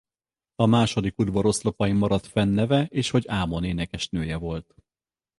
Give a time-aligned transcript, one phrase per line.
[0.55, 4.75] A második udvar oszlopain maradt fenn neve és hogy Ámon énekesnője volt.